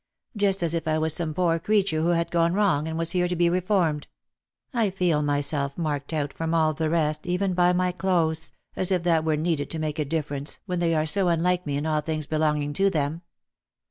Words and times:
Just 0.35 0.63
as 0.63 0.73
if 0.73 0.87
I 0.87 0.97
was 0.97 1.13
some 1.13 1.31
poor 1.31 1.59
creature 1.59 2.01
who 2.01 2.07
had 2.07 2.31
gone 2.31 2.53
wrong, 2.55 2.87
and 2.87 2.97
was 2.97 3.11
here 3.11 3.27
to 3.27 3.35
be 3.35 3.51
reformed. 3.51 4.07
I 4.73 4.89
feel 4.89 5.21
myself 5.21 5.77
marked 5.77 6.11
out 6.11 6.33
from 6.33 6.55
all 6.55 6.73
the 6.73 6.89
rest 6.89 7.27
even 7.27 7.53
by 7.53 7.71
my 7.71 7.91
clothes— 7.91 8.51
as 8.75 8.91
if 8.91 9.03
that 9.03 9.23
were 9.23 9.37
needed 9.37 9.69
to 9.69 9.77
make 9.77 9.99
a 9.99 10.05
difference, 10.05 10.57
when 10.65 10.79
they 10.79 10.95
are 10.95 11.05
so 11.05 11.27
unlike 11.27 11.67
me 11.67 11.77
in 11.77 11.85
all 11.85 12.01
things 12.01 12.25
belonging 12.25 12.73
to 12.73 12.89
them. 12.89 13.21